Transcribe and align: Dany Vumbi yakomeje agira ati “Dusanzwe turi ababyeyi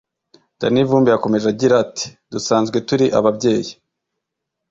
Dany 0.59 0.79
Vumbi 0.89 1.09
yakomeje 1.11 1.47
agira 1.49 1.75
ati 1.83 2.05
“Dusanzwe 2.31 2.77
turi 2.87 3.05
ababyeyi 3.19 3.71